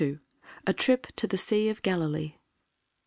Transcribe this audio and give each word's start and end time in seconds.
A 0.65 0.73
TRIP 0.73 1.15
TO 1.15 1.27
THE 1.27 1.37
SEA 1.37 1.69
OF 1.69 1.83
GALILEE. 1.83 2.39